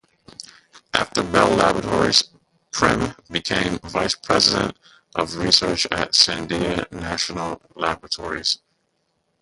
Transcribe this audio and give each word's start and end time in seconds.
After 0.95 1.21
Bell 1.21 1.47
Laboratories, 1.51 2.23
Prim 2.71 3.13
became 3.29 3.77
vice 3.83 4.15
president 4.15 4.75
of 5.13 5.35
research 5.35 5.85
at 5.91 6.13
Sandia 6.15 6.91
National 6.91 7.61
Laboratories. 7.75 8.57